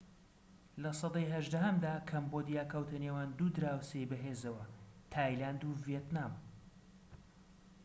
لە 0.81 0.91
سەدەی 0.99 1.31
هەژدەهەمدا 1.35 1.93
کەمبۆدیا 2.09 2.63
کەوتە 2.71 2.97
نێوان 3.03 3.29
دوو 3.37 3.53
دراوسێی 3.55 4.09
بەهێزەوە 4.11 4.65
تایلاند 5.11 5.61
و 5.63 5.77
ڤێتنام 5.87 6.33